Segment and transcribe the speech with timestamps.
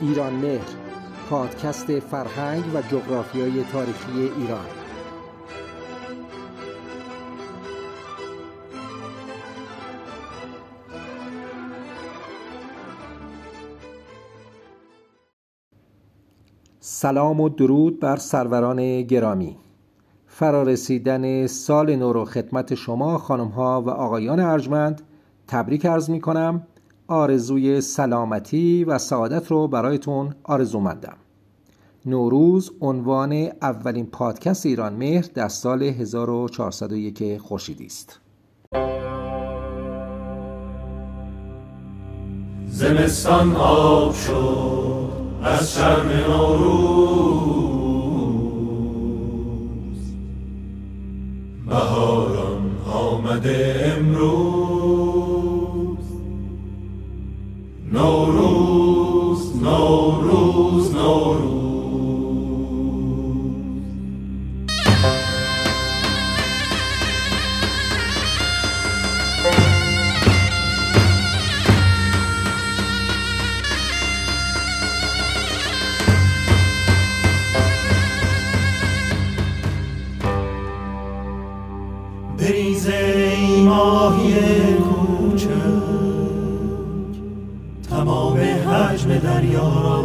[0.00, 0.68] ایران مهر
[1.30, 4.64] پادکست فرهنگ و جغرافیای تاریخی ایران.
[16.80, 19.56] سلام و درود بر سروران گرامی.
[20.40, 25.02] فرارسیدن سال نو رو خدمت شما خانم ها و آقایان ارجمند
[25.48, 26.66] تبریک عرض می کنم
[27.08, 31.16] آرزوی سلامتی و سعادت رو برایتون آرزومندم.
[32.06, 38.20] نوروز عنوان اولین پادکست ایران مهر در سال 1401 خورشیدی است.
[42.66, 45.10] زمستان آب شد
[45.42, 47.29] از شرم نوروز.
[51.70, 55.10] بهاران آمده امروز.
[57.92, 59.99] نوروز نوروز
[89.10, 89.68] حجم دریا.
[89.82, 90.02] را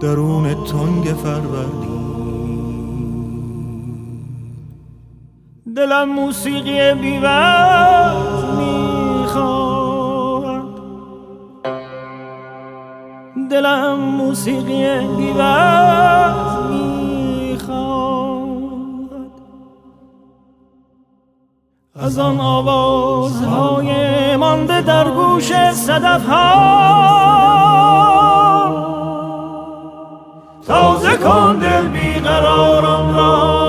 [0.00, 2.04] درون تنگ فروردین.
[5.76, 9.44] دلم موسیقی بیوز می‌خواد.
[13.50, 16.53] دلم موسیقی بیوز
[22.04, 23.90] از آن آوازهای
[24.36, 26.84] مانده در گوش صدف ها
[30.66, 33.64] تازه کن دل بیقرارم را.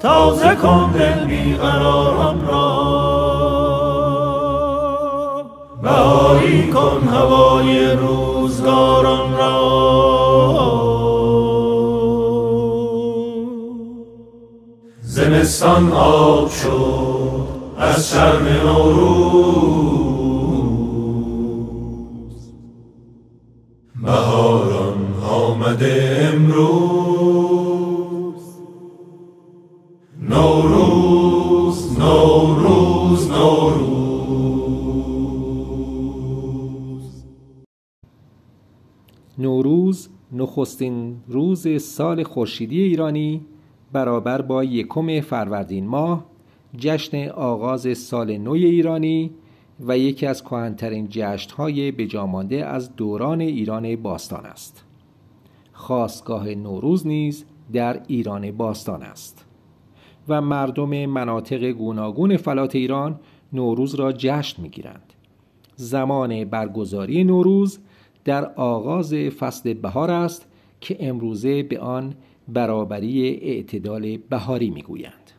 [0.00, 2.98] تازه کن دل بیقرارم را.
[5.82, 10.17] بهاری کن هوای روزگارم را.
[15.42, 18.98] زمستان آب شد از شرم نوروز.
[24.02, 26.58] بهاران آمده امروز.
[30.22, 33.88] نوروز نوروز نوروز.
[39.38, 43.46] نوروز نخستین روز سال خورشیدی ایرانی.
[43.92, 46.24] برابر با یکم فروردین ماه
[46.76, 49.30] جشن آغاز سال نو ایرانی
[49.80, 54.84] و یکی از کهن‌ترین جشن‌های بجامانده از دوران ایران باستان است.
[55.72, 59.44] خاستگاه نوروز نیز در ایران باستان است
[60.28, 63.20] و مردم مناطق گوناگون فلات ایران
[63.52, 65.12] نوروز را جشن می‌گیرند.
[65.76, 67.78] زمان برگزاری نوروز
[68.24, 70.46] در آغاز فصل بهار است
[70.80, 72.14] که امروزه به آن
[72.48, 75.37] برابری اعتدال بهاری می‌گویند.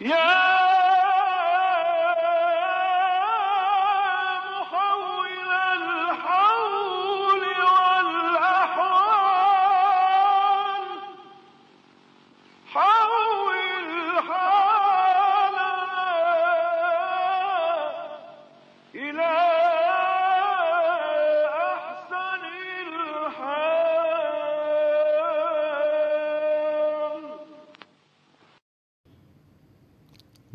[0.00, 0.49] Yeah!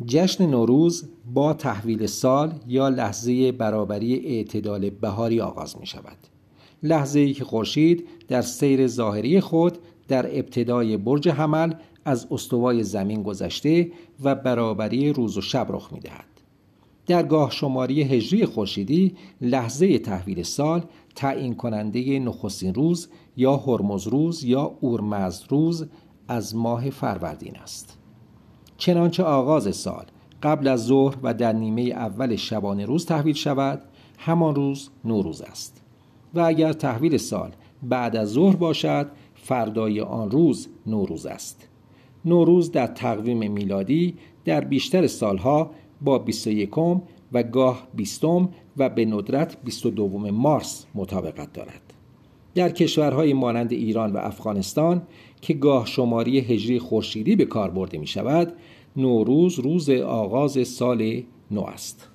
[0.06, 6.16] جشن نوروز با تحویل سال یا لحظه برابری اعتدال بهاری آغاز می شود.
[6.82, 11.74] لحظه ای که خورشید در سیر ظاهری خود در ابتدای برج حمل
[12.04, 13.90] از استوای زمین گذشته
[14.22, 16.24] و برابری روز و شب رخ می‌دهد.
[17.06, 24.44] در گاه شماری هجری خورشیدی لحظه تحویل سال تعیین کننده نخستین روز یا هرمز روز
[24.44, 25.86] یا اورمز روز
[26.28, 27.98] از ماه فروردین است.
[28.76, 30.04] چنانچه آغاز سال
[30.42, 33.82] قبل از ظهر و در نیمه اول شبانه روز تحویل شود
[34.18, 35.82] همان روز نوروز است.
[36.34, 37.50] و اگر تحویل سال
[37.82, 41.68] بعد از ظهر باشد فردای آن روز نوروز است.
[42.24, 44.14] نوروز در تقویم میلادی
[44.44, 45.70] در بیشتر سالها
[46.00, 46.78] با 21
[47.32, 48.24] و گاه 20
[48.76, 51.85] و به ندرت 22 مارس مطابقت دارد.
[52.56, 55.02] در کشورهای مانند ایران و افغانستان
[55.40, 58.52] که گاه شماری هجری خورشیدی به کار برده می شود
[58.96, 62.08] نوروز روز آغاز سال نو است.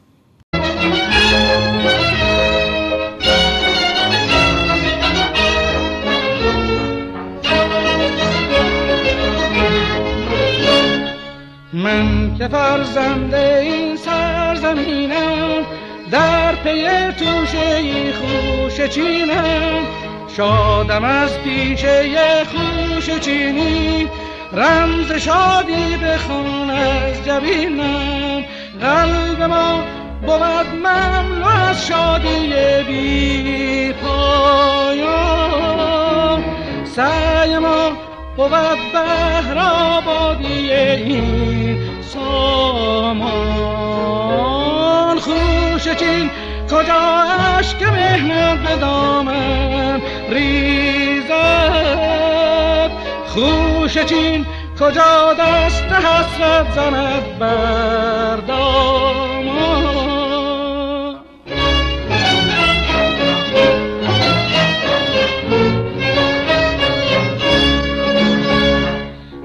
[11.74, 15.66] من که فرزند این سرزمینم
[16.12, 17.84] در پی توشه
[18.14, 24.08] خوش چینم شادم از پیشه خوش چینی
[24.54, 28.44] رمز شادی بخون از جبینم.
[28.82, 29.84] قلب ما
[30.22, 32.54] بود مملو از شادی
[32.88, 35.24] بی پایان.
[36.86, 37.92] سعی ما
[38.38, 38.52] بود
[38.94, 43.52] بهر آبادی این سامان.
[45.20, 46.30] خوش چین
[46.72, 47.22] کجا
[47.60, 50.02] عشق مهنت دامن؟
[50.32, 51.92] ریزد.
[53.28, 54.46] خوش چین
[54.80, 59.92] کجا دست حسرت زند بر دامان؟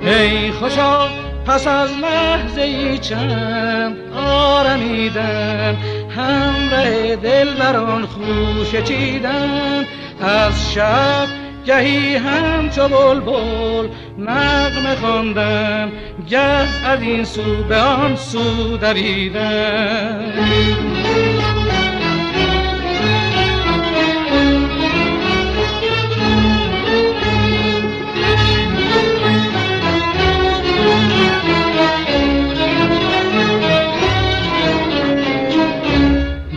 [0.03, 1.09] ای خوشا
[1.47, 5.77] پس از لحظه ای چند آرمیدن
[6.17, 9.85] همراه دل بران خوش چیدن.
[10.21, 11.27] از شب
[11.67, 15.93] گهی همچو بلبل نغمه خواندن
[16.29, 20.33] گه از این سو به آن سو دویدن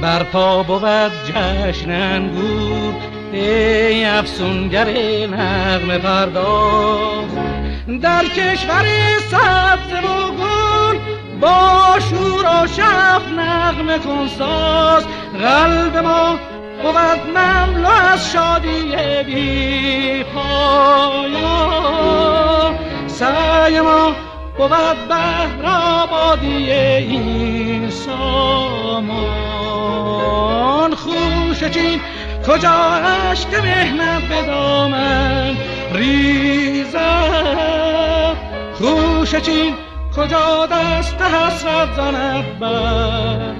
[0.02, 4.90] برپا بود جشن انگور ای افسونگر
[5.28, 7.30] نغمه پرداز
[8.02, 8.86] در کشور
[9.32, 10.98] سبز و گل
[11.42, 15.06] با شور و شف نغمه کن ساز.
[15.42, 16.40] قلب ما
[16.84, 21.50] بود مملو از شادی بی پایان
[23.08, 24.12] سعی ما
[24.58, 29.50] بود بهر آبادی این سامان.
[30.96, 32.00] خوش چین
[32.50, 35.56] کجا عشق مهنت به دامن
[35.94, 37.00] ریزد
[38.74, 39.74] خوش چین
[40.16, 43.56] کجا دست حسرت زند بر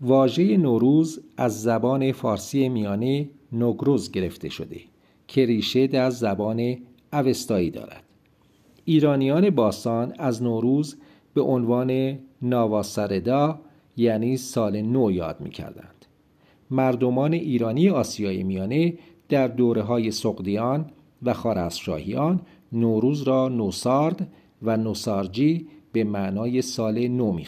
[0.00, 4.80] واژه نوروز از زبان فارسی میانه نوگروز گرفته شده
[5.28, 6.76] که ریشه در زبان
[7.12, 8.02] اوستایی دارد.
[8.84, 10.96] ایرانیان باستان از نوروز
[11.34, 13.58] به عنوان ناواسردا
[13.96, 16.06] یعنی سال نو یاد می کردند.
[16.70, 18.94] مردمان ایرانی آسیای میانه
[19.28, 20.86] در دوره های سقدیان
[21.22, 22.40] و خارزشاهیان
[22.72, 24.28] نوروز را نوسارد
[24.62, 27.46] و نوسارجی به معنای سال نو می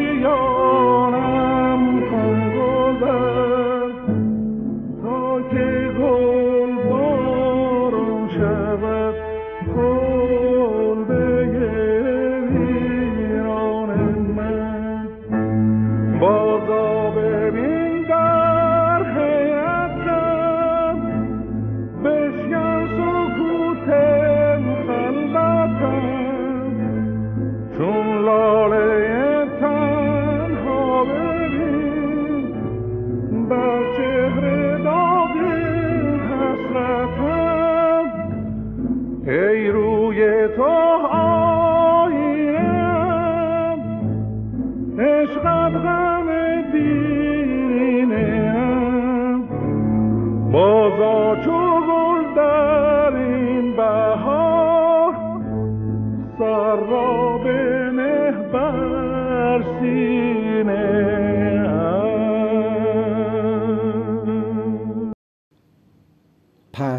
[0.00, 0.59] your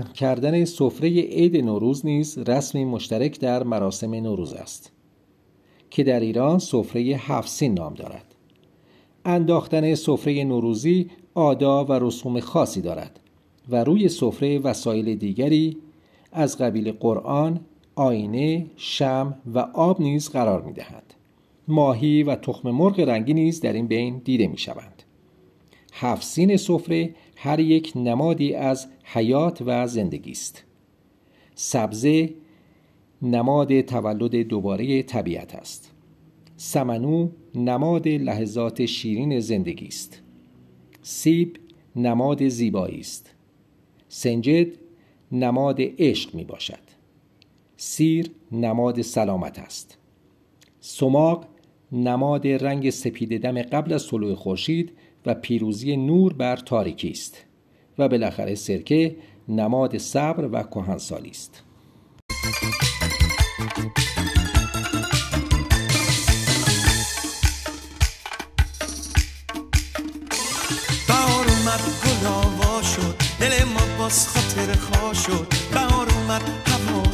[0.04, 4.92] کردن سفره عید نوروز نیز رسمی مشترک در مراسم نوروز است
[5.90, 8.36] که در ایران سفره هفسین نام دارد
[9.26, 13.20] انداختن سفره نوروزی آدا و رسوم خاصی دارد
[13.70, 15.78] و روی سفره وسایل دیگری
[16.32, 17.60] از قبیل قرآن،
[17.96, 21.14] آینه، شم و آب نیز قرار می دهد.
[21.68, 25.04] ماهی و تخم مرغ رنگی نیز در این بین دیده می شوند.
[25.94, 30.64] هفسین سفره هر یک نمادی از حیات و زندگی است.
[31.56, 32.34] سبزه
[33.22, 35.92] نماد تولد دوباره طبیعت است.
[36.58, 40.22] سمنو نماد لحظات شیرین زندگی است.
[41.02, 41.58] سیب
[41.96, 43.34] نماد زیبایی است.
[44.10, 44.68] سنجد
[45.32, 46.84] نماد عشق می باشد.
[47.78, 49.98] سیر نماد سلامت است.
[50.80, 51.48] سماق
[51.92, 54.92] نماد رنگ سپید دم قبل از طلوع خورشید
[55.26, 57.46] و پیروزی نور بر تاریکی است
[57.98, 59.16] و بالاخره سرکه
[59.48, 61.64] نماد صبر و کهنسالی است.
[71.08, 75.48] بهار اومد گل شد دل ما باز خاطر خواه شد.
[75.74, 77.11] بهار اومد هوا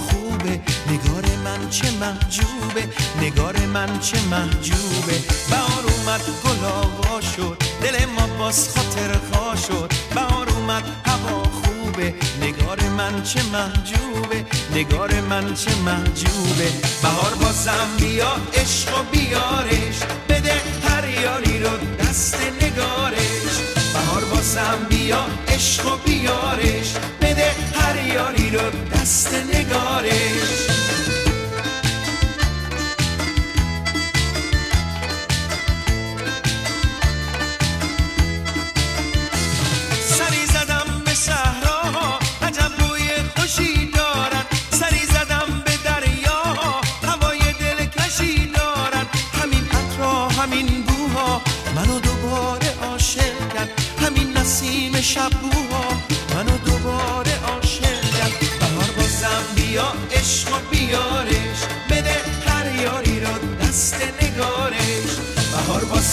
[0.91, 2.83] نگار من چه محجوبه
[3.21, 5.17] نگار من چه محجوبه.
[5.49, 9.91] بهار اومد گل شد دل ما باز خاطر خواه شد.
[10.15, 16.71] بهار اومد هوا خوبه نگار من چه محجوبه نگار من چه محجوبه.
[17.01, 23.55] بهار بازم بیا عشق و بیارش بده هر یاری رو دست نگارش.
[23.93, 30.76] بهار بازم بیا عشق و بیارش بده هر یاری رو دست نگارش.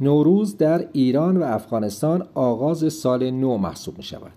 [0.00, 4.32] نوروز در ایران و افغانستان آغاز سال نو محسوب می شود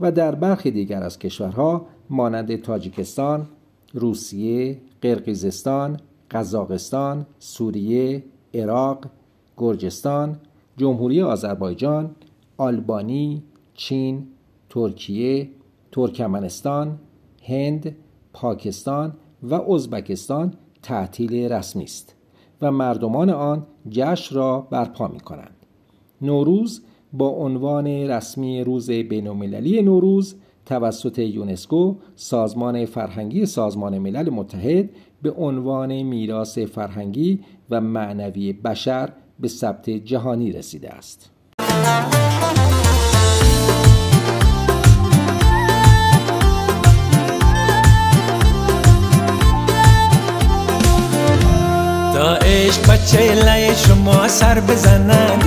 [0.00, 3.46] و در برخی دیگر از کشورها مانند تاجیکستان،
[3.94, 9.04] روسیه، قرقیزستان، قزاقستان، سوریه، عراق،
[9.56, 10.36] گرجستان،
[10.76, 12.10] جمهوری آذربایجان،
[12.56, 13.42] آلبانی،
[13.74, 14.26] چین،
[14.70, 15.50] ترکیه،
[15.92, 16.98] ترکمنستان،
[17.42, 17.96] هند،
[18.32, 22.15] پاکستان و ازبکستان تعطیل رسمی است.
[22.62, 25.56] و مردمان آن جشن را برپا می کنند.
[26.22, 26.82] نوروز
[27.12, 30.34] با عنوان رسمی روز بین‌المللی نوروز
[30.66, 34.90] توسط یونسکو سازمان فرهنگی سازمان ملل متحد
[35.22, 41.30] به عنوان میراث فرهنگی و معنوی بشر به ثبت جهانی رسیده است.
[53.16, 55.44] لای شما سر بزند.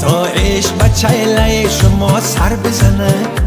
[0.00, 3.40] تا عشق بچه لای شما سر بزند.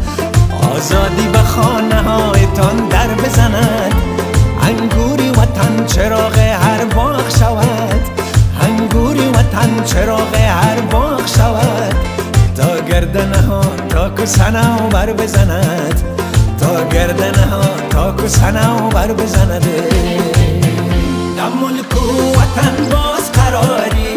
[0.74, 3.94] آزادی به خانه هایتان در بزند.
[4.62, 8.00] انگوری وطن چراغ هر باغ شود.
[8.60, 11.94] انگوری وطن چراغ هر باغ شود.
[12.56, 16.02] تا گردنه ها تا کسنه بر بزند.
[16.60, 19.66] تا گردنه ها تا کسنه بر بزند.
[21.36, 23.15] در ملک و وطن باز
[23.60, 24.15] قراری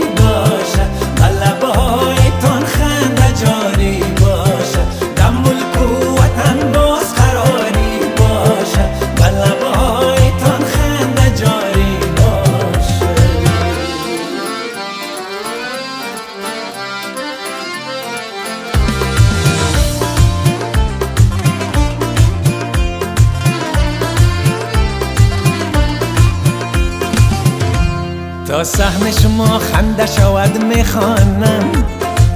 [28.60, 31.86] تا سهم شما خنده شود می‌خوانم.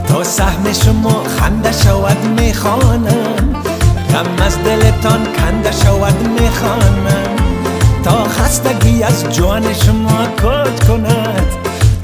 [0.08, 3.53] تا سهم شما خنده شود می‌خوانم.
[4.13, 7.36] غم از دلتان کنده شود می‌خوانم.
[8.03, 11.51] تا خستگی از جان شما کج کند.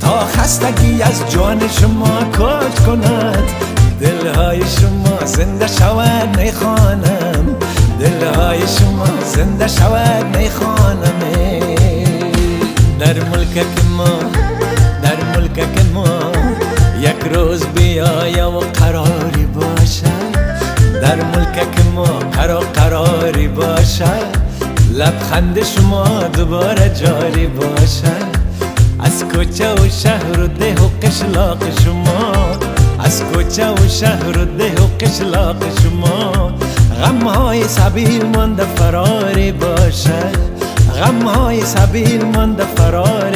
[0.01, 3.43] تا خستگی از جان شما کج کند.
[4.01, 7.55] دلهای شما زنده شود می‌خوانم.
[7.99, 11.48] دلهای شما زنده شود می‌خوانم.
[17.19, 20.33] یک روز بیایم و قراری باشد
[21.01, 24.39] در ملک ما قرار قراری باشد
[24.93, 28.39] لبخند شما دوباره جاری باشد
[28.99, 32.33] از کوچه و شهر و ده و قشلاق شما.
[32.99, 36.51] از کوچه و شهر و ده و قشلاق شما.
[37.03, 40.49] غم های سبیل مانده فراری باشد
[40.99, 43.28] غم های سبیل مانده فراری